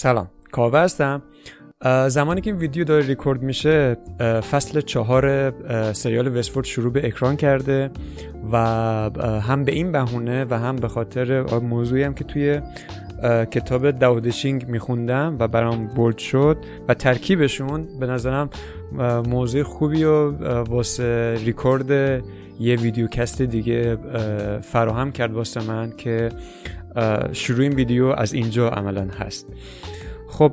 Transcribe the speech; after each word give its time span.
سلام. 0.00 0.28
کاوه 0.52 0.78
هستم. 0.78 1.22
زمانی 2.08 2.40
که 2.40 2.50
این 2.50 2.58
ویدیو 2.58 2.84
داره 2.84 3.06
ریکورد 3.06 3.42
میشه 3.42 3.96
فصل 4.50 4.80
چهار 4.80 5.52
سریال 5.92 6.36
وستفورد 6.36 6.66
شروع 6.66 6.92
به 6.92 7.06
اکران 7.06 7.36
کرده 7.36 7.90
و 8.52 8.56
هم 9.40 9.64
به 9.64 9.72
این 9.72 9.92
بهونه 9.92 10.44
و 10.50 10.58
هم 10.58 10.76
به 10.76 10.88
خاطر 10.88 11.58
موضوعی 11.58 12.02
هم 12.02 12.14
که 12.14 12.24
توی 12.24 12.60
کتاب 13.50 13.90
داودشینگ 13.90 14.68
میخوندم 14.68 15.36
و 15.38 15.48
برام 15.48 15.86
بولد 15.86 16.18
شد 16.18 16.56
و 16.88 16.94
ترکیبشون 16.94 17.86
به 18.00 18.06
نظرم 18.06 18.50
موضوع 19.26 19.62
خوبی 19.62 20.04
و 20.04 20.30
واسه 20.62 21.34
ریکورد 21.44 22.22
یه 22.60 22.76
ویدیوکست 22.76 23.42
دیگه 23.42 23.96
فراهم 24.62 25.12
کرد 25.12 25.32
واسه 25.32 25.62
من 25.62 25.92
که 25.96 26.28
شروع 27.32 27.60
این 27.60 27.72
ویدیو 27.72 28.06
از 28.06 28.32
اینجا 28.32 28.68
عملا 28.68 29.08
هست. 29.18 29.46
خب 30.28 30.52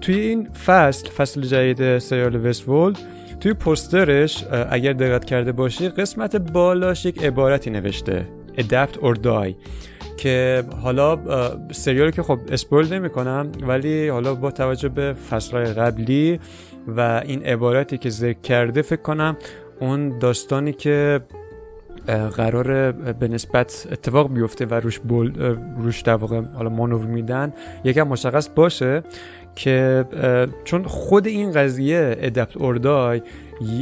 توی 0.00 0.20
این 0.20 0.48
فصل 0.66 1.10
فصل 1.10 1.40
جدید 1.40 1.98
سریال 1.98 2.46
وستولد 2.46 2.98
توی 3.40 3.52
پوسترش 3.52 4.44
اگر 4.70 4.92
دقت 4.92 5.24
کرده 5.24 5.52
باشی 5.52 5.88
قسمت 5.88 6.36
بالاش 6.36 7.04
یک 7.04 7.24
عبارتی 7.24 7.70
نوشته 7.70 8.28
adapt 8.58 8.96
or 9.02 9.14
die 9.24 9.54
که 10.16 10.64
حالا 10.82 11.18
سریال 11.72 12.10
که 12.10 12.22
خب 12.22 12.38
اسپویل 12.52 12.92
نمی 12.92 13.10
کنم 13.10 13.48
ولی 13.60 14.08
حالا 14.08 14.34
با 14.34 14.50
توجه 14.50 14.88
به 14.88 15.12
فصلهای 15.30 15.64
قبلی 15.64 16.40
و 16.96 17.22
این 17.26 17.42
عبارتی 17.42 17.98
که 17.98 18.10
ذکر 18.10 18.40
کرده 18.40 18.82
فکر 18.82 19.02
کنم 19.02 19.36
اون 19.80 20.18
داستانی 20.18 20.72
که 20.72 21.20
قرار 22.36 22.92
به 22.92 23.28
نسبت 23.28 23.88
اتفاق 23.92 24.34
بیفته 24.34 24.66
و 24.66 24.74
روش 24.74 24.98
بول 24.98 25.32
روش 25.78 26.00
در 26.00 26.14
واقع 26.14 26.40
حالا 26.40 26.68
مانور 26.68 27.06
میدن 27.06 27.52
یکم 27.84 28.02
مشخص 28.02 28.48
باشه 28.54 29.02
که 29.56 30.04
چون 30.64 30.84
خود 30.84 31.26
این 31.26 31.52
قضیه 31.52 32.16
ادپت 32.20 32.56
اوردای 32.56 33.22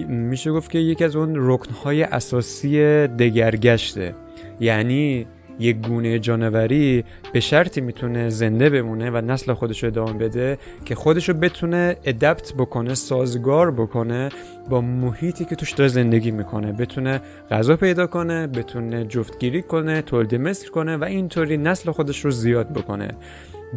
میشه 0.09 0.53
گفت 0.53 0.70
که 0.70 0.78
یکی 0.78 1.05
از 1.05 1.17
اون 1.17 1.34
رکنهای 1.36 2.03
اساسی 2.03 2.79
دگرگشته. 3.06 4.14
یعنی 4.61 5.27
یک 5.58 5.77
گونه 5.86 6.19
جانوری 6.19 7.05
به 7.33 7.41
شرطی 7.41 7.80
می‌تونه 7.80 8.28
زنده 8.28 8.70
بمونه 8.70 9.10
و 9.10 9.16
نسل 9.16 9.52
خودش 9.52 9.83
رو 9.83 9.88
ادامه 9.88 10.12
بده 10.12 10.58
که 10.84 10.94
خودش 10.94 11.28
رو 11.28 11.34
بتونه 11.34 11.96
ادپت 12.05 12.52
بکنه 12.52 12.94
سازگار 12.94 13.70
بکنه 13.70 14.28
با 14.70 14.80
محیطی 14.80 15.44
که 15.44 15.56
توش 15.56 15.72
داره 15.72 15.88
زندگی 15.88 16.30
می‌کنه. 16.30 16.72
بتونه 16.72 17.20
غذا 17.50 17.77
پیدا 17.77 18.06
کنه 18.06 18.46
بتونه 18.46 19.05
جفتگیری 19.05 19.62
کنه 19.62 20.02
تولید 20.02 20.34
مثل 20.34 20.69
کنه 20.69 20.96
و 20.96 21.05
اینطوری 21.05 21.56
نسل 21.56 21.91
خودش 21.91 22.24
رو 22.24 22.30
زیاد 22.30 22.68
بکنه. 22.72 23.08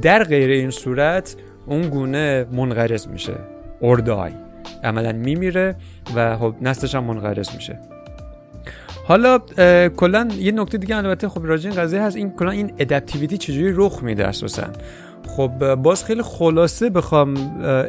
در 0.01 0.23
غیر 0.23 0.49
این 0.49 0.69
صورت 0.69 1.35
اون 1.65 1.89
گونه 1.89 2.45
منقرض 2.51 3.07
میشه. 3.07 3.33
اردای 3.81 4.31
عملا 4.83 5.11
میمیره 5.11 5.75
و 6.15 6.37
خب 6.37 6.55
نسلش 6.61 6.95
هم 6.95 7.03
منقرض 7.03 7.55
میشه. 7.55 7.79
حالا 9.07 9.39
کلا 9.97 10.27
یه 10.39 10.51
نکته 10.51 10.77
دیگه 10.77 10.95
البته 10.95 11.29
خب 11.29 11.45
راجع 11.45 11.69
این 11.69 11.79
قضیه 11.79 12.01
هست. 12.01 12.15
این 12.15 12.31
کلا 12.31 12.51
این 12.51 12.73
ادپتیویتی 12.79 13.37
چجوری 13.37 13.73
رخ 13.75 14.03
میده 14.03 14.27
اساسا؟ 14.27 14.63
خب 15.27 15.75
باز 15.75 16.03
خیلی 16.05 16.21
خلاصه 16.21 16.89
بخوام 16.89 17.33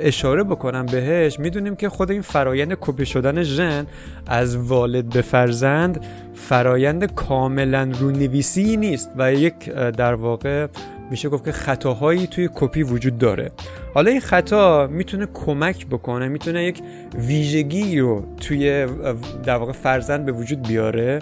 اشاره 0.00 0.42
بکنم 0.42 0.86
بهش. 0.86 1.39
می‌دونیم 1.39 1.77
که 1.77 1.89
خود 1.89 2.11
این 2.11 2.22
فرایند 2.22 2.77
کپی 2.80 3.06
شدن 3.06 3.42
ژن 3.42 3.86
از 4.27 4.56
والد 4.56 5.05
به 5.05 5.22
فرزند 5.22 6.05
فرایند 6.34 7.14
کاملا 7.14 7.91
رونویسی 8.00 8.77
نیست 8.77 9.11
و 9.16 9.33
یک 9.33 9.70
در 9.74 10.14
واقع 10.14 10.66
میشه 11.11 11.28
گفت 11.28 11.45
که 11.45 11.53
خطاهایی 11.53 12.27
توی 12.27 12.48
کپی 12.55 12.83
وجود 12.83 13.19
داره. 13.19 13.51
حالا 13.95 14.11
این 14.11 14.20
خطا 14.20 14.87
می‌تونه 14.87 15.27
کمک 15.34 15.87
بکنه 15.87 16.28
می‌تونه 16.28 16.64
یک 16.64 16.83
ویژگی 17.14 17.98
رو 17.98 18.25
توی 18.41 18.87
در 19.45 19.56
واقع 19.56 19.73
فرزند 19.73 20.25
به 20.25 20.33
وجود 20.33 20.69
بیاره 20.69 21.19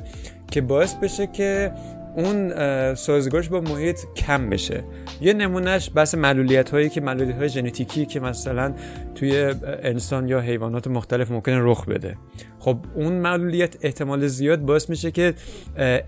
که 0.51 0.61
باعث 0.61 0.95
بشه 0.95 1.27
که 1.27 1.73
اون 2.17 2.55
سازگارش 2.95 3.49
با 3.49 3.61
محیط 3.61 3.99
کم 4.17 4.51
بشه. 4.51 4.85
یه 5.21 5.33
نمونهش 5.33 5.91
بحث 5.95 6.15
معلولیت 6.15 6.71
هایی 6.71 6.89
که 6.89 7.01
معلولیت 7.01 7.37
های 7.37 7.49
ژنتیکی 7.49 8.07
که 8.07 8.21
مثلا 8.21 8.75
توی 9.15 9.55
انسان 9.83 10.29
یا 10.29 10.41
حیوانات 10.41 10.87
مختلف 10.87 11.31
ممکنه 11.31 11.59
رخ 11.61 11.85
بده. 11.85 12.17
خب 12.59 12.79
اون 12.95 13.13
معلولیت 13.13 13.77
احتمال 13.83 14.27
زیاد 14.27 14.61
باعث 14.61 14.91
میشه 14.91 15.11
که 15.11 15.35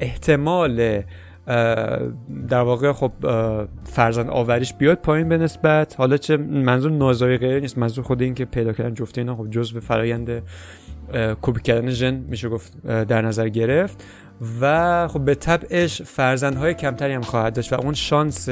احتمال 0.00 1.02
در 2.48 2.60
واقع 2.60 2.92
خب 2.92 3.12
فرزند 3.84 4.30
آوریش 4.30 4.74
بیاد 4.74 4.98
پایین 4.98 5.28
به 5.28 5.38
نسبت. 5.38 5.94
حالا 5.98 6.16
چه 6.16 6.36
منظور 6.36 6.90
نازای 6.92 7.36
غیر 7.36 7.60
نیست 7.60 7.78
منظور 7.78 8.04
خود 8.04 8.22
این 8.22 8.34
که 8.34 8.44
پیدا 8.44 8.72
کردن 8.72 8.94
جفته 8.94 9.20
اینا 9.20 9.36
خب 9.36 9.50
جزء 9.50 9.80
فرایند 9.80 10.42
کپی 11.42 11.60
کردن 11.60 11.90
ژن 11.90 12.14
میشه 12.14 12.48
گفت 12.48 12.86
در 12.86 13.22
نظر 13.22 13.48
گرفت. 13.48 14.04
و 14.60 15.08
خب 15.08 15.24
به 15.24 15.34
طبعش 15.34 16.02
فرزندهای 16.02 16.74
کمتری 16.74 17.12
هم 17.12 17.20
خواهد 17.20 17.54
داشت 17.54 17.72
و 17.72 17.76
اون 17.80 17.94
شانس 17.94 18.48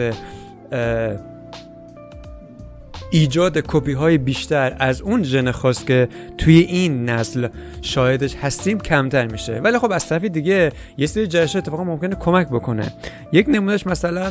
ایجاد 3.11 3.59
کپی 3.59 3.93
های 3.93 4.19
بیشتر 4.19 4.77
از 4.78 5.00
اون 5.00 5.22
ژن 5.22 5.50
خاص 5.50 5.84
که 5.84 6.09
توی 6.39 6.59
این 6.59 7.11
نسل 7.11 7.49
شاهدش 7.83 8.34
هستیم 8.34 8.78
کمتر 8.78 9.27
میشه. 9.27 9.61
ولی 9.61 9.78
خب 9.78 9.93
از 9.93 10.09
طرف 10.09 10.25
دیگه 10.25 10.72
یه 10.99 11.06
سری 11.06 11.27
جهش 11.27 11.56
اتفاقا 11.56 11.84
ممکنه 11.84 12.15
کمک 12.15 12.49
بکنه. 12.49 12.93
یک 13.33 13.47
نمونهش 13.49 13.87
مثلا 13.87 14.31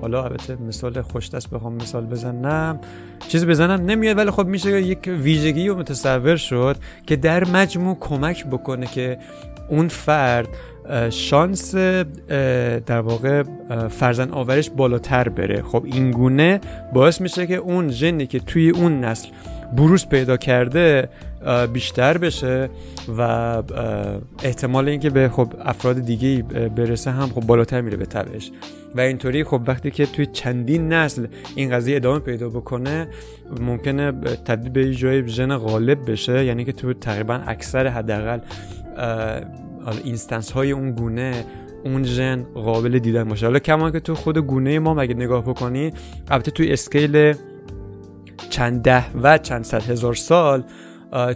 حالا 0.00 0.24
البته 0.24 0.56
مثال 0.56 1.02
خوش 1.02 1.30
دست 1.30 1.50
بخوام 1.50 1.74
مثال 1.74 2.06
بزنم. 2.06 2.80
چیزی 3.28 3.46
بزنم 3.46 3.84
نمیاد 3.90 4.16
ولی 4.16 4.30
خب 4.30 4.46
میشه 4.46 4.82
یک 4.82 5.10
ویژگی 5.22 5.68
و 5.68 5.76
متصور 5.76 6.36
شد 6.36 6.76
که 7.06 7.16
در 7.16 7.44
مجموع 7.44 7.96
کمک 8.00 8.46
بکنه 8.46 8.86
که 8.86 9.18
اون 9.68 9.88
فرد 9.88 10.48
شانس 11.10 11.74
در 12.86 13.00
واقع 13.00 13.42
فرزن 13.88 14.30
آورش 14.30 14.70
بالاتر 14.70 15.28
بره. 15.28 15.62
خب 15.62 15.84
این 15.84 16.10
گونه 16.10 16.60
باعث 16.92 17.20
میشه 17.20 17.46
که 17.46 17.56
اون 17.56 17.90
ژنی 17.90 18.26
که 18.26 18.38
توی 18.40 18.70
اون 18.70 19.00
نسل 19.00 19.28
بروز 19.76 20.06
پیدا 20.06 20.36
کرده 20.36 21.08
بیشتر 21.72 22.18
بشه 22.18 22.68
و 23.18 23.22
احتمال 24.42 24.88
اینکه 24.88 25.10
به 25.10 25.28
خب 25.28 25.52
افراد 25.64 26.00
دیگه 26.00 26.42
برسه 26.76 27.10
هم 27.10 27.28
خب 27.28 27.40
بالاتر 27.40 27.80
میره 27.80 27.96
به 27.96 28.06
تبعش. 28.06 28.50
و 28.94 29.00
اینطوری 29.00 29.44
خب 29.44 29.60
وقتی 29.66 29.90
که 29.90 30.06
توی 30.06 30.26
چندین 30.26 30.92
نسل 30.92 31.26
این 31.54 31.70
قضیه 31.70 31.96
ادامه 31.96 32.18
پیدا 32.18 32.48
بکنه 32.48 33.08
ممکنه 33.60 34.12
تبدیل 34.44 34.72
به 34.72 34.94
جای 34.94 35.28
ژن 35.28 35.56
غالب 35.56 36.10
بشه. 36.10 36.44
یعنی 36.44 36.64
که 36.64 36.72
تو 36.72 36.92
تقریبا 36.92 37.34
اکثر 37.46 37.86
حداقل 37.86 38.38
instance 40.04 40.50
های 40.50 40.72
اون 40.72 40.92
گونه 40.92 41.44
اون 41.84 42.04
ژن 42.04 42.46
قابل 42.54 42.98
دیدن 42.98 43.24
باشه. 43.24 43.46
حالا 43.46 43.58
کما 43.58 43.90
که 43.90 44.00
تو 44.00 44.14
خود 44.14 44.38
گونه 44.38 44.78
ما 44.78 44.94
مگه 44.94 45.14
نگاه 45.14 45.44
بکنی 45.44 45.92
البته 46.30 46.50
توی 46.50 46.72
scale 46.72 47.34
چند 48.50 48.82
ده 48.82 49.04
و 49.22 49.38
چند 49.38 49.64
صد 49.64 49.82
هزار 49.82 50.14
سال 50.14 50.64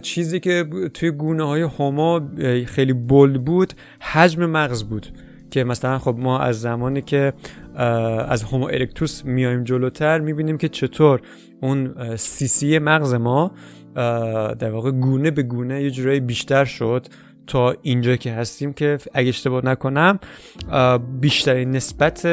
چیزی 0.01 0.39
که 0.39 0.65
توی 0.93 1.11
گونه 1.11 1.43
های 1.43 1.61
هومو 1.61 2.21
خیلی 2.65 2.93
bold 2.93 3.45
بود 3.45 3.73
حجم 3.99 4.45
مغز 4.45 4.83
بود. 4.83 5.07
که 5.51 5.63
مثلا 5.63 5.99
خب 5.99 6.15
ما 6.19 6.39
از 6.39 6.61
زمانی 6.61 7.01
که 7.01 7.33
از 8.27 8.43
هومو 8.43 8.65
ارکتوس 8.65 9.25
میایم 9.25 9.63
جلوتر 9.63 10.19
می‌بینیم 10.19 10.57
که 10.57 10.69
چطور 10.69 11.21
اون 11.61 11.93
سیسی 12.15 12.79
مغز 12.79 13.13
ما 13.13 13.51
در 14.59 14.71
واقع 14.71 14.91
گونه 14.91 15.31
به 15.31 15.43
گونه 15.43 15.83
یه 15.83 15.91
جورایی 15.91 16.19
بیشتر 16.19 16.65
شد. 16.65 17.07
تا 17.47 17.75
اینجا 17.81 18.15
که 18.15 18.31
هستیم 18.31 18.73
که 18.73 18.97
اگه 19.13 19.29
اشتباه 19.29 19.65
نکنم 19.65 20.19
بیشترین 21.19 21.71
نسبت 21.71 22.25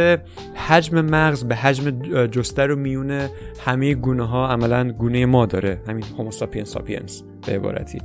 حجم 0.69 1.01
مغز 1.01 1.45
به 1.45 1.55
حجم 1.55 1.91
جثه 2.27 2.71
رو 2.71 2.77
میون 2.77 3.31
همه 3.65 3.95
گونه 3.95 4.27
ها 4.27 4.49
عملا 4.49 4.93
گونه 4.93 5.27
ما 5.27 5.47
داره. 5.47 5.81
همین 5.89 6.05
هوموساپینس 6.19 6.71
ساپینس 6.71 7.23
به 7.47 7.53
عبارتی. 7.53 7.99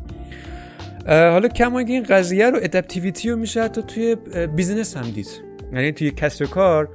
حالا 1.07 1.47
کما 1.47 1.79
این 1.79 2.03
قضیه 2.03 2.49
رو 2.49 2.59
adaptivity 2.61 3.29
رو 3.29 3.35
میشه 3.35 3.63
حتی 3.63 3.81
توی 3.81 4.15
business 4.55 4.97
هم 4.97 5.11
دید. 5.11 5.27
یعنی 5.73 5.91
توی 5.91 6.11
کسب 6.11 6.45
کار 6.45 6.89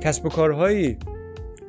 کسب 0.00 0.26
و 0.26 0.28
کارهایی 0.28 0.96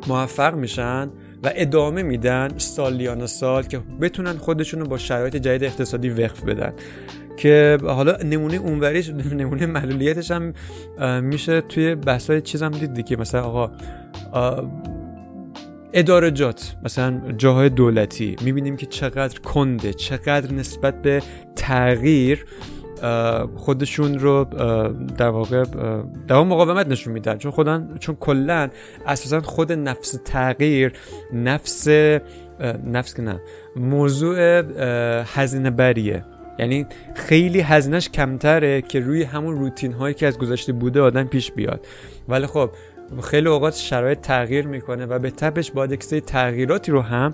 موفق 0.08 0.56
میشن 0.56 1.10
و 1.44 1.52
ادامه 1.56 2.04
میدن 2.04 2.48
سالیان 2.58 3.26
سال 3.26 3.64
که 3.64 3.80
بتونن 4.02 4.38
خودشون 4.38 4.80
رو 4.80 4.88
با 4.88 4.98
شرایط 4.98 5.36
جدید 5.36 5.64
اقتصادی 5.64 6.10
وفق 6.10 6.44
بدن. 6.44 6.74
که 7.38 7.78
حالا 7.84 8.18
نمونه 8.26 8.56
اونوریش 8.58 9.10
نمونه 9.40 9.66
معلولیتش 9.66 10.32
هم 10.32 10.54
میشه 11.24 11.62
توی 11.62 11.96
بحثای 11.96 12.42
چیز 12.42 12.64
هم 12.64 12.72
دید 12.72 12.94
دیگه. 12.94 13.18
مثلا 13.18 13.42
آقا 13.42 13.72
ادارجات 15.94 16.76
مثلا 16.84 17.22
جاهای 17.38 17.70
دولتی 17.70 18.36
می‌بینیم 18.42 18.78
که 18.78 18.86
چقدر 18.86 19.40
کنده 19.40 19.94
چقدر 19.94 20.54
نسبت 20.54 21.02
به 21.02 21.22
تغییر 21.56 22.46
خودشون 23.56 24.20
رو 24.20 24.44
در 25.18 25.30
واقع 25.30 25.64
در 26.28 26.36
واقع 26.36 26.48
مقاومت 26.50 26.88
نشون 26.88 27.14
میدن. 27.14 27.38
چون 27.38 27.52
خودن 27.52 27.96
چون 28.00 28.16
کلا 28.16 28.70
اساسا 29.08 29.42
خود 29.42 29.72
نفس 29.72 30.20
تغییر 30.26 30.94
نفس 31.34 31.88
نفس 32.86 33.14
که 33.16 33.22
نه 33.22 33.42
موضوع 33.76 34.64
هزینه 35.26 35.70
بریه 35.70 36.26
یعنی 36.60 36.86
خیلی 37.16 37.60
هزینهش 37.60 38.10
کمتره 38.10 38.82
که 38.82 39.00
روی 39.00 39.24
همون 39.24 39.56
روتین 39.60 39.94
هایی 39.94 40.14
که 40.14 40.28
از 40.28 40.38
گذشته 40.38 40.74
بوده 40.74 41.02
آدم 41.02 41.24
پیش 41.24 41.52
بیاد. 41.52 41.88
ولی 42.28 42.46
خب 42.46 42.70
خیلی 43.24 43.48
اوقات 43.48 43.76
شرایط 43.76 44.20
تغییر 44.20 44.68
می‌کنه 44.68 45.06
و 45.06 45.20
به 45.20 45.32
تبش 45.32 45.72
باید 45.72 46.00
تغییراتی 46.20 46.92
رو 46.92 47.02
هم 47.02 47.34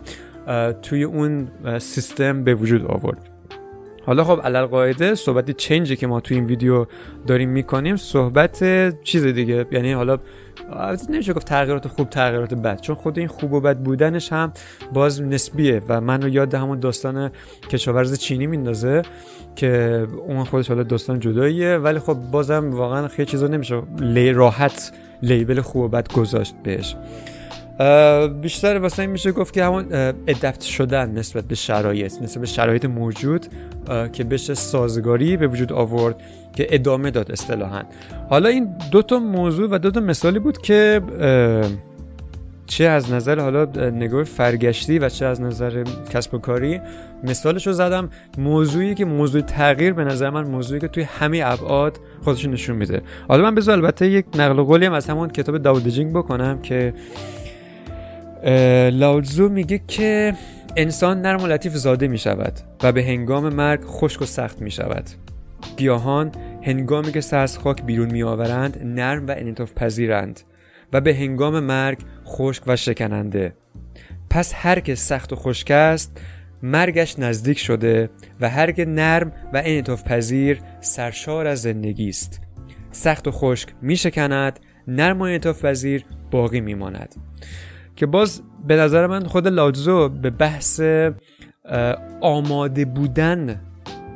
توی 0.81 1.03
اون 1.03 1.47
سیستم 1.79 2.43
به 2.43 2.55
وجود 2.55 2.85
آورد. 2.85 3.28
حالا 4.09 4.23
خب 4.23 4.41
علل 4.43 4.65
قاعده 4.65 5.15
صحبت 5.15 5.51
چنجی 5.51 5.95
که 5.95 6.07
ما 6.07 6.19
توی 6.19 6.37
این 6.37 6.45
ویدیو 6.45 6.85
داریم 7.27 7.49
می‌کنیم 7.49 7.95
صحبت 7.95 8.63
چیز 9.03 9.25
دیگه. 9.25 9.65
یعنی 9.71 9.91
حالا 9.91 10.17
نمیشه 11.09 11.33
گفت 11.33 11.47
تغییرات 11.47 11.87
خوب 11.87 12.09
تغییرات 12.09 12.53
بد. 12.53 12.81
چون 12.81 12.95
خود 12.95 13.19
این 13.19 13.27
خوب 13.27 13.53
و 13.53 13.59
بد 13.59 13.77
بودنش 13.77 14.33
هم 14.33 14.53
باز 14.93 15.21
نسبیه 15.21 15.81
و 15.89 16.01
من 16.01 16.21
رو 16.21 16.29
یاد 16.29 16.55
همون 16.55 16.79
داستان 16.79 17.31
کشاورز 17.69 18.19
چینی 18.19 18.47
میندازه 18.47 19.01
که 19.55 20.07
اون 20.27 20.43
خودش 20.43 20.67
حالا 20.67 20.83
داستان 20.83 21.19
جداییه. 21.19 21.77
ولی 21.77 21.99
خب 21.99 22.13
بازم 22.13 22.69
واقعا 22.73 23.07
خیلی 23.07 23.25
چیزا 23.31 23.47
نمیشه. 23.47 23.81
لی 23.99 24.31
راحت 24.31 24.91
لیبل 25.21 25.61
خوب 25.61 25.81
و 25.81 25.87
بد 25.87 26.13
گذاشت 26.13 26.55
بهش. 26.63 26.95
بیشتر 28.41 28.77
واسه 28.77 29.01
این 29.01 29.09
میشه 29.11 29.31
گفت 29.31 29.53
که 29.53 29.63
همون 29.63 29.85
ادپت 30.27 30.61
شدن 30.61 31.11
نسبت 31.11 31.43
به 31.43 31.55
شرایط 31.55 32.21
نسبت 32.21 32.41
به 32.41 32.47
شرایط 32.47 32.85
موجود 32.85 33.45
که 34.13 34.23
بشه 34.23 34.53
سازگاری 34.53 35.37
به 35.37 35.47
وجود 35.47 35.73
آورد 35.73 36.21
که 36.55 36.67
ادامه 36.69 37.11
داد 37.11 37.31
اصطلاحا. 37.31 37.81
حالا 38.29 38.49
این 38.49 38.67
دو 38.91 39.01
تا 39.01 39.19
موضوع 39.19 39.69
و 39.71 39.77
دو 39.77 39.91
تا 39.91 39.99
مثالی 39.99 40.39
بود 40.39 40.57
که 40.57 41.01
چه 42.67 42.83
از 42.85 43.11
نظر 43.11 43.39
حالا 43.39 43.65
نگاه 43.89 44.23
فرگشتی 44.23 44.99
و 44.99 45.09
چه 45.09 45.25
از 45.25 45.41
نظر 45.41 45.83
کسب 46.13 46.33
و 46.33 46.37
کاری 46.37 46.81
مثالش 47.23 47.67
رو 47.67 47.73
زدم. 47.73 48.09
موضوعی 48.37 48.95
که 48.95 49.05
موضوع 49.05 49.41
تغییر 49.41 49.93
به 49.93 50.03
نظر 50.03 50.29
من 50.29 50.47
موضوعی 50.47 50.79
که 50.81 50.87
توی 50.87 51.03
همه 51.03 51.41
ابعاد 51.45 51.99
خودش 52.23 52.45
نشون 52.45 52.75
میده. 52.75 53.01
حالا 53.27 53.43
من 53.43 53.55
بذار 53.55 53.75
البته 53.75 54.07
یک 54.07 54.25
نقل 54.35 54.61
قولی 54.63 54.85
هم 54.85 54.93
از 54.93 55.09
همون 55.09 55.29
کتاب 55.29 55.57
داودجینگ 55.57 56.13
بکنم 56.13 56.61
که 56.61 56.93
لاوزو 58.91 59.49
میگه 59.49 59.81
که 59.87 60.33
انسان 60.77 61.21
نرم 61.21 61.43
و 61.43 61.47
لطیف 61.47 61.73
زاده 61.73 62.07
می 62.07 62.17
شود 62.17 62.59
و 62.83 62.91
به 62.91 63.03
هنگام 63.03 63.49
مرگ 63.49 63.85
خشک 63.85 64.21
و 64.21 64.25
سخت 64.25 64.61
می 64.61 64.71
شود 64.71 65.09
گیاهان 65.77 66.31
هنگامی 66.61 67.11
که 67.11 67.21
سر 67.21 67.45
خاک 67.45 67.83
بیرون 67.83 68.11
می 68.11 68.23
آورند 68.23 68.81
نرم 68.83 69.27
و 69.27 69.31
انعطاف 69.37 69.73
پذیرند 69.73 70.41
و 70.93 71.01
به 71.01 71.15
هنگام 71.15 71.59
مرگ 71.59 71.99
خشک 72.25 72.63
و 72.67 72.75
شکننده. 72.75 73.53
پس 74.29 74.53
هر 74.55 74.79
که 74.79 74.95
سخت 74.95 75.33
و 75.33 75.35
خشک 75.35 75.71
است 75.71 76.21
مرگش 76.63 77.19
نزدیک 77.19 77.59
شده 77.59 78.09
و 78.41 78.49
هر 78.49 78.71
که 78.71 78.85
نرم 78.85 79.31
و 79.53 79.57
انعطاف 79.57 80.03
پذیر 80.03 80.59
سرشار 80.81 81.47
از 81.47 81.61
زندگی 81.61 82.09
است. 82.09 82.41
سخت 82.91 83.27
و 83.27 83.31
خشک 83.31 83.69
می 83.81 83.95
شکند 83.95 84.59
نرم 84.87 85.19
و 85.19 85.23
انعطاف 85.23 85.65
پذیر 85.65 86.05
باقی 86.31 86.61
می 86.61 86.73
ماند 86.73 87.15
که 87.99 88.05
باز 88.05 88.41
به 88.67 88.75
نظر 88.75 89.07
من 89.07 89.23
خود 89.23 89.47
لاوتزو 89.47 90.09
به 90.09 90.29
بحث 90.29 90.81
آماده 92.21 92.85
بودن 92.85 93.61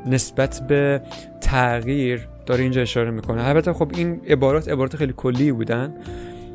نسبت 0.05 0.61
به 0.67 1.01
تغییر 1.41 2.27
داره 2.45 2.63
اینجا 2.63 2.81
اشاره 2.81 3.11
می‌کنه. 3.11 3.47
البته 3.47 3.73
خب 3.73 3.91
این 3.95 4.21
عبارات 4.27 4.69
عبارات 4.69 4.95
خیلی 4.95 5.13
کلی 5.17 5.51
بودن 5.51 5.93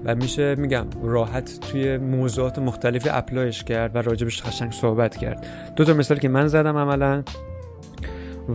و 0.04 0.14
میشه 0.14 0.54
میگم 0.54 0.86
راحت 1.02 1.60
توی 1.60 1.98
موضوعات 1.98 2.58
مختلف 2.58 3.08
اپلایش 3.10 3.64
کرد 3.64 3.96
و 3.96 3.98
راجبش 4.02 4.42
خشنگ 4.42 4.72
صحبت 4.72 5.16
کرد. 5.16 5.46
دو 5.76 5.84
تا 5.84 5.92
مثال 5.92 6.18
که 6.18 6.28
من 6.28 6.46
زدم 6.46 6.76
عملا 6.76 7.22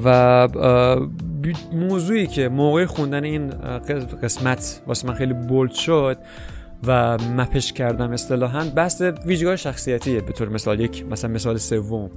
و 0.06 0.48
موضوعی 1.74 2.28
که 2.28 2.50
موقع 2.50 2.86
خوندن 2.86 3.24
این 3.24 3.50
قسمت 4.24 4.82
واسه 4.88 5.08
من 5.08 5.14
خیلی 5.14 5.34
بولد 5.34 5.72
شد 5.72 6.18
و 6.88 7.18
مپش 7.18 7.74
کردم 7.74 8.12
اصطلاحا. 8.12 8.64
بحث 8.76 9.02
ویژگاه 9.02 9.56
شخصیتیه 9.56 10.22
به 10.22 10.34
طور 10.34 10.50
مثال 10.50 10.80
یک 10.80 11.06
مثلا 11.06 11.32
مثال 11.32 11.58
سوم. 11.58 12.12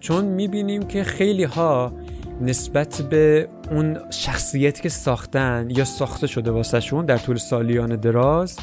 چون 0.00 0.24
می‌بینیم 0.24 0.82
که 0.82 1.04
خیلی 1.04 1.44
ها 1.44 1.92
نسبت 2.40 3.02
به 3.10 3.48
اون 3.70 3.98
شخصیتی 4.10 4.82
که 4.82 4.88
ساختن 4.88 5.68
یا 5.70 5.84
ساخته 5.84 6.26
شده 6.26 6.50
واسهشون 6.50 7.06
در 7.06 7.18
طول 7.18 7.36
سالیان 7.36 7.96
دراز 7.96 8.58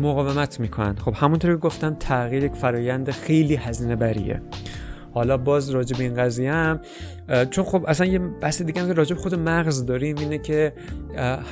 مقاومت 0.00 0.60
می‌کنن. 0.60 0.94
خب 0.94 1.14
همونطور 1.14 1.50
که 1.50 1.56
گفتم 1.56 1.96
تغییر 2.00 2.44
یک 2.44 2.54
فرایند 2.54 3.10
خیلی 3.10 3.56
هزینه 3.56 3.96
بریه 3.96 4.42
حالا 5.14 5.36
باز 5.36 5.70
راجع 5.70 5.98
به 5.98 6.04
این 6.04 6.14
قضیه 6.14 6.52
هم 6.52 6.80
چون 7.50 7.64
خب 7.64 7.84
اصلا 7.88 8.06
یه 8.06 8.18
بحث 8.18 8.62
دیگه 8.62 8.80
هم 8.80 8.88
که 8.88 8.92
راجع 8.92 9.16
خود 9.16 9.34
مغز 9.34 9.86
داریم 9.86 10.16
اینه 10.18 10.38
که 10.38 10.72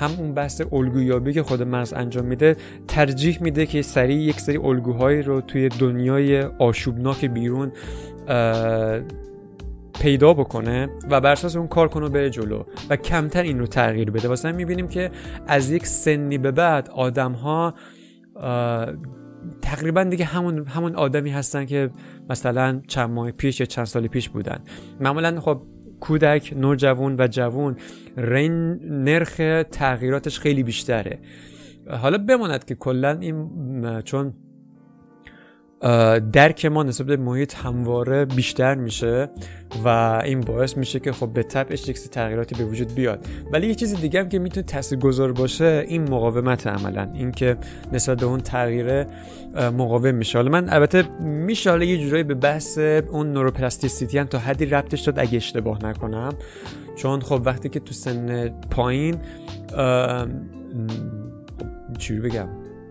هم 0.00 0.10
اون 0.18 0.34
بحث 0.34 0.62
الگویابی 0.72 1.32
که 1.32 1.42
خود 1.42 1.62
مغز 1.62 1.92
انجام 1.92 2.24
میده 2.24 2.56
ترجیح 2.88 3.42
میده 3.42 3.66
که 3.66 3.82
سریع 3.82 4.16
یک 4.16 4.40
سری 4.40 4.56
الگوهایی 4.56 5.22
رو 5.22 5.40
توی 5.40 5.68
دنیای 5.68 6.42
آشوبناک 6.42 7.24
بیرون 7.24 7.72
پیدا 10.00 10.34
بکنه 10.34 10.88
و 11.10 11.20
بر 11.20 11.32
اساس 11.32 11.56
اون 11.56 11.68
کار 11.68 11.88
کنه 11.88 12.08
بره 12.08 12.30
جلو 12.30 12.62
و 12.90 12.96
کمتر 12.96 13.42
این 13.42 13.58
رو 13.58 13.66
تغییر 13.66 14.10
بده. 14.10 14.28
واسه 14.28 14.52
می‌بینیم 14.52 14.88
که 14.88 15.10
از 15.46 15.70
یک 15.70 15.86
سنی 15.86 16.38
به 16.38 16.50
بعد 16.50 16.88
آدم 16.88 17.32
ها 17.32 17.74
تقریبا 19.62 20.04
دیگه 20.04 20.24
همون 20.24 20.66
همون 20.66 20.94
آدمی 20.94 21.30
هستن 21.30 21.66
که 21.66 21.90
مثلا 22.30 22.82
چند 22.86 23.10
ماه 23.10 23.30
پیش 23.30 23.60
یا 23.60 23.66
چند 23.66 23.86
سال 23.86 24.06
پیش 24.06 24.28
بودن. 24.28 24.58
معمولا 25.00 25.40
خب 25.40 25.62
کودک 26.00 26.52
نوجوان 26.56 27.16
و 27.18 27.26
جوان 27.26 27.76
رن 28.16 28.80
نرخ 28.82 29.36
تغییراتش 29.72 30.40
خیلی 30.40 30.62
بیشتره. 30.62 31.18
حالا 31.90 32.18
بماند 32.18 32.64
که 32.64 32.74
کلا 32.74 33.18
این 33.20 34.00
چون 34.00 34.34
درک 36.32 36.66
ما 36.66 36.82
نسبت 36.82 37.06
به 37.06 37.16
محیط 37.16 37.54
همواره 37.54 38.24
بیشتر 38.24 38.74
میشه 38.74 39.30
و 39.84 39.88
این 40.24 40.40
باعث 40.40 40.76
میشه 40.76 41.00
که 41.00 41.12
خب 41.12 41.32
به 41.32 41.42
تبعش 41.42 41.88
یک 41.88 41.98
تغییراتی 41.98 42.54
به 42.54 42.64
وجود 42.64 42.94
بیاد. 42.94 43.26
ولی 43.52 43.66
یه 43.66 43.74
چیز 43.74 44.00
دیگه 44.00 44.20
هم 44.20 44.28
که 44.28 44.38
می‌تونه 44.38 44.66
تاثیرگذار 44.66 45.32
باشه 45.32 45.84
این 45.88 46.02
مقاومت 46.10 46.66
عملا 46.66 47.10
اینکه 47.14 47.56
نسبت 47.92 48.20
به 48.20 48.26
اون 48.26 48.40
تغییر 48.40 49.06
مقاوم 49.54 50.14
میشه. 50.14 50.38
حالا 50.38 50.50
من 50.50 50.68
البته 50.68 51.02
میشه 51.20 51.86
یه 51.86 51.98
جورایی 51.98 52.24
به 52.24 52.34
بحث 52.34 52.78
اون 52.78 53.32
neuroplasticity 53.32 54.18
هم 54.18 54.26
تا 54.26 54.38
حدی 54.38 54.66
ربطش 54.66 55.00
داد 55.00 55.18
اگه 55.18 55.36
اشتباه 55.36 55.84
نکنم. 55.84 56.32
چون 56.96 57.20
خب 57.20 57.42
وقتی 57.44 57.68
که 57.68 57.80
تو 57.80 57.94
سن 57.94 58.48
پایین 58.70 59.16
چی 61.98 62.20
بگم؟ 62.20 62.48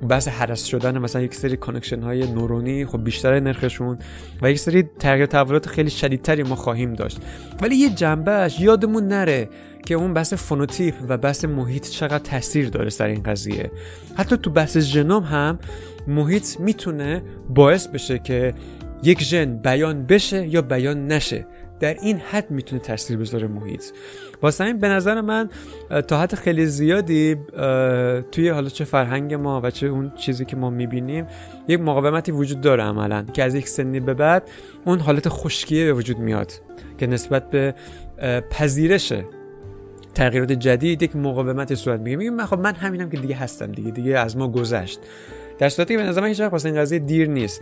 بحث 0.10 0.27
هرس 0.28 0.66
شدن 0.66 0.98
مثلا 0.98 1.22
یک 1.22 1.36
سری 1.36 1.58
connection 1.58 2.02
های 2.01 2.32
نورونی 2.32 2.86
خب 2.86 3.04
بیشتر 3.04 3.39
نرخشون 3.39 3.98
و 4.42 4.51
یک 4.51 4.60
سری 4.60 4.84
تغییر 5.00 5.25
تحولات 5.25 5.68
خیلی 5.68 5.89
شدیدتری 5.89 6.44
ما 6.44 6.56
خواهیم 6.56 6.94
داشت. 6.94 7.18
ولی 7.62 7.75
یه 7.75 7.89
جنبهش 7.89 8.60
یادمون 8.60 9.08
نره 9.08 9.50
که 9.86 9.96
اون 9.96 10.13
بحث 10.13 10.34
فنوتیپ 10.34 10.96
و 11.10 11.18
بحث 11.18 11.46
محیط 11.46 11.89
چقدر 11.89 12.20
تاثیر 12.20 12.70
داره 12.70 12.89
سر 12.89 13.08
این 13.08 13.24
قضیه. 13.24 13.72
حتی 14.16 14.38
تو 14.38 14.50
بحث 14.50 14.77
ژنوم 14.77 15.24
هم 15.24 15.60
محیط 16.08 16.60
می‌تونه 16.60 17.24
باعث 17.50 17.88
بشه 17.88 18.20
که 18.20 18.54
یک 19.04 19.24
ژن 19.24 19.58
بیان 19.58 20.06
بشه 20.06 20.48
یا 20.48 20.62
بیان 20.62 21.08
نشه. 21.08 21.46
در 21.80 21.94
این 21.94 22.18
حد 22.18 22.51
می‌تونه 22.51 22.82
تاثیر 22.82 23.18
بذاره 23.18 23.48
محیط. 23.48 23.84
واسه 24.41 24.63
این 24.63 24.79
به 24.79 24.88
نظر 24.88 25.22
من 25.22 25.50
تا 26.08 26.20
حد 26.20 26.36
خیلی 26.36 26.65
زیادی 26.65 27.36
توی 28.32 28.50
حالا 28.50 28.70
چه 28.70 28.84
فرهنگ 28.84 29.34
ما 29.34 29.62
و 29.63 29.72
چه 29.72 29.88
اون 29.88 30.12
چیزی 30.15 30.46
که 30.46 30.56
ما 30.56 30.70
می‌بینیم 30.70 31.25
یک 31.67 31.79
مقاومتی 31.79 32.32
وجود 32.32 32.62
داره 32.62 32.84
عملا 32.84 33.24
که 33.34 33.44
از 33.44 33.56
یک 33.56 33.67
سنی 33.70 34.00
به 34.00 34.13
بعد 34.13 34.50
اون 34.86 35.00
حالت 35.00 35.29
خشکیه 35.29 35.86
به 35.86 35.94
وجود 35.94 36.20
میاد 36.20 36.51
که 36.98 37.08
نسبت 37.08 37.50
به 37.50 37.75
پذیرش 38.50 39.13
تغییرات 40.15 40.51
جدید 40.51 41.01
یک 41.01 41.15
مقاومتی 41.15 41.75
صورت 41.75 42.00
میگه 42.00 42.29
من 42.29 42.46
خب 42.46 42.60
من 42.60 42.75
همینم 42.75 43.10
که 43.10 43.17
دیگه 43.17 43.36
هستم 43.36 43.72
دیگه 43.72 43.91
دیگه 43.91 44.20
از 44.20 44.38
ما 44.38 44.48
گذشت. 44.48 45.00
در 45.60 45.70
صورتی 45.70 45.94
که 45.94 46.04
به 46.04 46.10
نظر 46.10 46.22
من 46.22 46.28
هیچ 46.28 46.40
وقت 46.40 46.66
این 46.66 46.76
قضیه 46.76 47.00
دیر 47.00 47.30
نیست. 47.30 47.62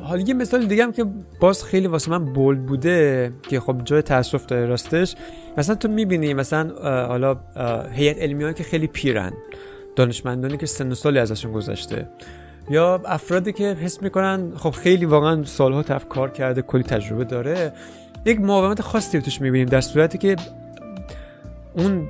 حالا 0.00 0.20
یه 0.20 0.34
مثال 0.34 0.66
دیگه 0.66 0.84
هم 0.84 0.92
که 0.92 1.04
باز 1.40 1.64
خیلی 1.64 1.86
واسه 1.86 2.10
من 2.10 2.24
بولد 2.24 2.66
بوده 2.66 3.32
که 3.42 3.60
خب 3.60 3.84
جای 3.84 4.02
تاسف 4.02 4.46
داره 4.46 4.66
راستش. 4.66 5.14
مثلا 5.56 5.74
تو 5.74 5.88
می‌بینی 5.88 6.34
مثلا 6.34 6.70
حالا 7.06 7.36
هیئت 7.92 8.18
علمی 8.18 8.54
که 8.54 8.64
خیلی 8.64 8.86
پیرن 8.86 9.32
دانشمندانی 9.96 10.56
که 10.56 10.66
سن 10.66 10.94
سالی 10.94 11.18
ازشون 11.18 11.52
گذشته. 11.52 12.08
یا 12.70 13.02
افرادی 13.04 13.52
که 13.52 13.64
حس 13.64 14.02
می‌کنن 14.02 14.52
خب 14.56 14.70
خیلی 14.70 15.04
واقعا 15.04 15.44
سالها 15.44 15.82
تف 15.82 16.08
کار 16.08 16.30
کرده 16.30 16.62
کلی 16.62 16.82
تجربه 16.82 17.24
داره. 17.24 17.72
یک 18.24 18.40
مقاومت 18.40 18.82
خاصی 18.82 19.20
توش 19.20 19.40
می‌بینیم 19.40 19.68
در 19.68 19.80
صورتی 19.80 20.18
که 20.18 20.36
اون 21.76 22.08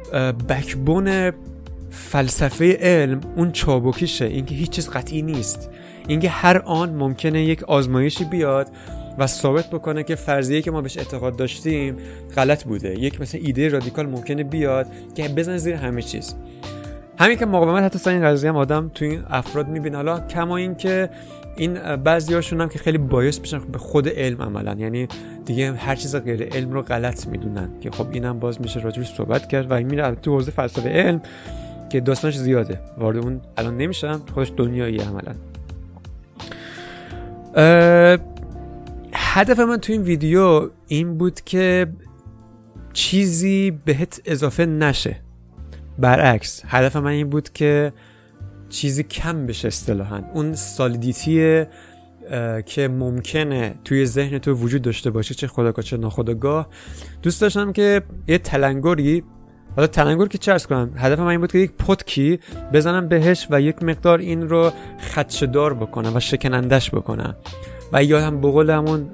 بکبون 0.49 1.33
فلسفه 1.99 2.73
علم 2.81 3.21
اون 3.37 3.53
چابکیشه. 3.53 4.25
اینکه 4.25 4.55
هیچ 4.55 4.71
چیز 4.71 4.89
قطعی 4.89 5.23
نیست. 5.23 5.71
اینکه 6.09 6.29
هر 6.29 6.59
آن 6.59 6.91
ممکنه 6.91 7.43
یک 7.43 7.63
آزمایشی 7.63 8.25
بیاد 8.25 8.69
و 9.19 9.27
ثابت 9.27 9.71
بکنه 9.71 10.03
که 10.03 10.15
فرضیه 10.15 10.63
که 10.63 10.71
ما 10.71 10.81
بهش 10.81 10.99
اعتقاد 10.99 11.37
داشتیم 11.37 11.97
غلط 12.37 12.65
بوده. 12.65 12.99
یک 12.99 13.21
مثل 13.21 13.39
ایده 13.43 13.69
رادیکال 13.69 14.07
ممکنه 14.07 14.45
بیاد 14.45 14.87
که 15.15 15.29
بزنه 15.29 15.59
زیر 15.59 15.75
همه 15.75 16.03
چیز. 16.03 16.35
همین 17.19 17.39
که 17.39 17.47
مقاومت 17.47 17.83
حتی 17.83 17.99
سر 17.99 18.11
این 18.11 18.23
قضیه 18.23 18.51
هم 18.51 18.57
آدم 18.57 18.91
تو 18.95 19.05
این 19.05 19.23
افراد 19.31 19.69
می‌بینه. 19.69 19.97
حالا 19.97 20.21
کما 20.21 20.57
این 20.57 20.75
که 20.75 21.11
این 21.57 21.97
بعضیاشون 21.97 22.61
هم 22.61 22.69
که 22.69 22.79
خیلی 22.79 22.99
باعث 22.99 23.41
میشن 23.41 23.59
به 23.59 23.79
خود 23.79 24.09
علم 24.09 24.43
عملا. 24.43 24.77
یعنی 24.79 25.09
دیگه 25.45 25.73
هر 25.73 25.95
چیز 25.95 26.17
غیر 26.17 26.43
علم 26.43 26.73
رو 26.73 26.83
غلط 26.83 27.27
می‌دونن. 27.27 27.71
که 27.81 27.91
خب 27.91 28.07
اینم 28.13 28.39
باز 28.39 28.61
میشه 28.61 28.81
راجبش 28.81 29.15
صحبت 29.15 29.49
کرد 29.49 29.71
و 29.71 29.75
این 29.75 29.87
میره 29.87 30.15
تو 30.15 30.35
حوزه 30.35 30.51
فلسفه 30.51 30.89
علم. 30.89 31.23
که 31.91 32.01
داستانش 32.01 32.39
زیاده. 32.39 32.81
وارد 32.99 33.17
اون 33.17 33.41
الان 33.57 33.77
نمیشم 33.77 34.23
خودش 34.35 34.53
دنیایی 34.57 34.99
عملا. 34.99 35.35
هدف 39.13 39.59
من 39.59 39.77
تو 39.77 39.93
این 39.93 40.03
ویدیو 40.03 40.71
این 40.89 41.19
بود 41.19 41.41
که 41.41 41.87
چیزی 42.93 43.71
بهت 43.85 44.21
اضافه 44.25 44.67
نشه. 44.67 45.17
برعکس 45.99 46.63
هدف 46.67 46.97
من 46.97 47.11
این 47.11 47.31
بود 47.31 47.53
که 47.53 47.93
چیزی 48.69 49.03
کم 49.03 49.47
بشه 49.47 49.69
اصطلاحا. 49.69 50.23
اون 50.35 50.55
سالیدیتی 50.55 51.65
که 52.67 52.89
ممکنه 52.89 53.75
توی 53.85 54.07
ذهن 54.07 54.39
تو 54.39 54.53
وجود 54.53 54.83
داشته 54.83 55.11
باشه 55.11 55.35
چه 55.35 55.47
خداگاه 55.47 55.85
چه 55.85 55.97
ناخداگاه. 55.97 56.69
دوست 57.23 57.41
داشتم 57.41 57.73
که 57.73 58.03
یه 58.29 58.39
تلنگری 58.39 59.23
حالا 59.79 59.87
تلنگر 59.87 60.27
که 60.27 60.39
چرس 60.39 60.67
کنم؟ 60.67 60.91
هدف 60.97 61.19
من 61.19 61.27
این 61.27 61.41
بود 61.41 61.53
که 61.53 61.59
یک 61.59 61.73
پتکی 61.73 62.39
بزنم 62.73 63.09
بهش 63.09 63.47
و 63.51 63.61
یک 63.61 63.83
مقدار 63.83 64.19
این 64.19 64.49
رو 64.49 64.71
خدشدار 65.15 65.75
بکنم 65.75 66.17
و 66.17 66.21
شکنندش 66.21 66.91
بکنم. 66.91 67.37
و 67.93 68.05
یادم 68.05 68.41
بقول 68.41 68.71
همون 68.71 69.07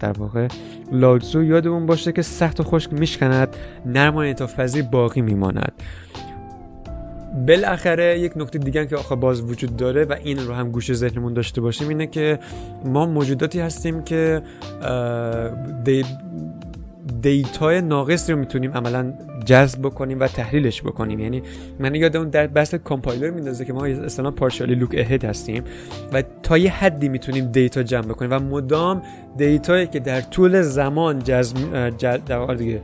در 0.00 0.12
واقع 0.12 0.48
لالزو 0.92 1.44
یادمون 1.44 1.86
باشه 1.86 2.12
که 2.12 2.22
سخت 2.22 2.60
و 2.60 2.62
خشک 2.62 2.92
میشکند 2.92 3.56
نرم 3.86 4.16
و 4.16 4.34
باقی 4.90 5.20
میماند. 5.20 5.72
بالاخره 7.46 8.18
یک 8.18 8.32
نکته 8.36 8.58
دیگه 8.58 8.86
که 8.86 8.96
آخه 8.96 9.14
باز 9.14 9.42
وجود 9.42 9.76
داره 9.76 10.04
و 10.04 10.16
این 10.24 10.38
رو 10.38 10.54
هم 10.54 10.70
گوش 10.70 10.92
ذهنمون 10.92 11.34
داشته 11.34 11.60
باشیم 11.60 11.88
اینه 11.88 12.06
که 12.06 12.38
ما 12.84 13.06
موجوداتی 13.06 13.60
هستیم 13.60 14.02
که 14.02 14.42
دی 17.10 17.42
data 17.42 17.72
ی 17.72 17.80
ناقص 17.80 18.30
رو 18.30 18.36
می‌تونیم 18.36 18.72
عملا 18.72 19.12
جذب 19.44 19.82
بکنیم 19.82 20.20
و 20.20 20.26
تحلیلش 20.26 20.82
بکنیم. 20.82 21.20
یعنی 21.20 21.42
من 21.78 21.94
یادم 21.94 22.30
در 22.30 22.46
بحث 22.46 22.74
کامپایلر 22.74 23.30
میندازه 23.30 23.64
که 23.64 23.72
ما 23.72 23.86
اصلا 23.86 24.30
partially 24.30 24.74
look 24.74 24.94
ahead 24.94 25.24
هستیم 25.24 25.64
و 26.12 26.22
تا 26.42 26.58
یه 26.58 26.70
حدی 26.70 27.08
می‌تونیم 27.08 27.46
data 27.46 27.82
جمع 27.82 28.06
بکنیم 28.06 28.32
و 28.32 28.38
مدام 28.38 29.02
data 29.36 29.69
یی 29.69 29.86
که 29.86 30.00
در 30.00 30.20
طول 30.20 30.62
زمان 30.62 31.18
جذب 31.18 31.56
در 31.98 32.54
دیگه 32.54 32.82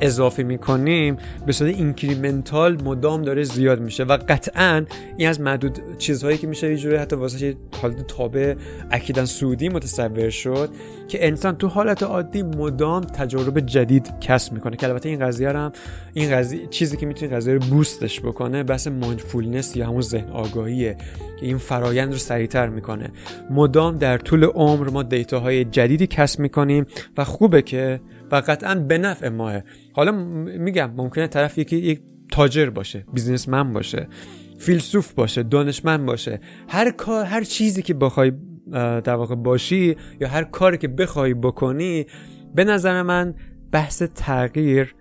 اضافه 0.00 0.42
می‌کنیم 0.42 1.16
به 1.46 1.52
صورت 1.52 1.74
incremental 1.74 2.82
مدام 2.82 3.22
داره 3.22 3.42
زیاد 3.42 3.80
میشه 3.80 4.04
و 4.04 4.18
قطعا 4.28 4.84
این 5.16 5.28
از 5.28 5.40
معدود 5.40 5.78
چیزهایی 5.98 6.38
که 6.38 6.46
میشه 6.46 6.70
یه 6.70 6.76
جوری 6.76 6.96
حتی 6.96 7.16
واسه 7.16 7.56
حالت 7.82 8.06
تابع 8.06 8.54
اکیدا 8.90 9.24
صعودی 9.24 9.68
متصور 9.68 10.30
شد 10.30 10.70
که 11.08 11.26
انسان 11.26 11.56
تو 11.56 11.68
حالت 11.68 12.02
عادی 12.02 12.42
مدام 12.42 13.04
تجربه 13.04 13.60
جدید 13.60 14.20
کسب 14.20 14.52
می‌کنه 14.52 14.76
که 14.76 14.88
البته 14.88 15.08
این 15.08 15.18
قضیه 15.18 15.50
هم 15.50 15.72
این 16.14 16.30
قضیه 16.30 16.66
چیزی 16.66 16.96
که 16.96 17.06
می‌تونه 17.06 17.36
قضیه 17.36 17.54
رو 17.54 17.60
boost 17.60 18.03
ش 18.03 18.20
بکنه 18.20 18.62
بحث 18.62 18.86
mindfulness 18.86 19.76
یا 19.76 19.86
همون 19.86 20.00
ذهن 20.00 20.30
آگاهیه 20.30 20.96
که 21.40 21.46
این 21.46 21.58
فرایند 21.58 22.12
رو 22.12 22.18
سریعتر 22.18 22.68
می‌کنه. 22.68 23.10
مدام 23.50 23.96
در 23.96 24.18
طول 24.18 24.44
عمر 24.44 24.90
ما 24.90 25.02
دیتاهای 25.02 25.64
جدیدی 25.64 26.06
کسب 26.06 26.40
می‌کنیم 26.40 26.86
و 27.16 27.24
خوبه 27.24 27.62
که 27.62 28.00
و 28.32 28.42
قطعا 28.46 28.74
به 28.74 28.98
نفع 28.98 29.28
ماه 29.28 29.60
حالا 29.92 30.12
میگم 30.12 30.90
ممکنه 30.96 31.26
طرف 31.26 31.58
یکی 31.58 31.76
یک 31.76 32.00
تاجر 32.30 32.70
باشه 32.70 33.04
بیزنسمن 33.12 33.72
باشه 33.72 34.08
فیلسوف 34.58 35.12
باشه 35.12 35.42
دانشمند 35.42 36.06
باشه. 36.06 36.40
هر 36.68 36.90
کار 36.90 37.24
هر 37.24 37.44
چیزی 37.44 37.82
که 37.82 37.94
بخوای 37.94 38.32
در 39.04 39.14
واقع 39.14 39.34
باشی 39.34 39.96
یا 40.20 40.28
هر 40.28 40.44
کاری 40.44 40.78
که 40.78 40.88
بخوای 40.88 41.34
بکنی 41.34 42.06
به 42.54 42.64
نظر 42.64 43.02
من 43.02 43.34
بحث 43.72 44.02
تغییر 44.02 44.94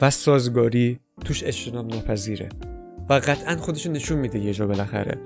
و 0.00 0.10
سازگاری 0.10 0.98
توش 1.24 1.44
اجتناب 1.44 1.94
ناپذیره 1.94 2.48
و 3.10 3.14
قطعا 3.14 3.56
خودش 3.56 3.86
نشون 3.86 4.18
میده 4.18 4.38
یه 4.38 4.52
جا 4.52 4.66
بالاخره. 4.66 5.18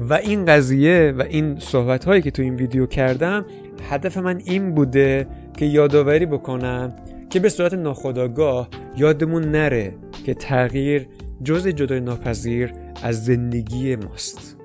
و 0.00 0.14
این 0.14 0.44
قضیه 0.44 1.14
و 1.18 1.22
این 1.22 1.58
صحبت 1.58 2.04
هایی 2.04 2.22
که 2.22 2.30
تو 2.30 2.42
این 2.42 2.54
ویدیو 2.54 2.86
کردم 2.86 3.46
هدف 3.90 4.16
من 4.18 4.40
این 4.44 4.74
بوده 4.74 5.26
که 5.58 5.66
یادآوری 5.66 6.26
بکنم 6.26 6.92
که 7.30 7.40
به 7.40 7.48
صورت 7.48 7.74
ناخودآگاه 7.74 8.68
یادمون 8.96 9.50
نره 9.50 9.94
که 10.26 10.34
تغییر 10.34 11.08
جز 11.44 11.66
جدای 11.66 12.00
ناپذیر 12.00 12.72
از 13.02 13.24
زندگی 13.24 13.96
ماست. 13.96 14.57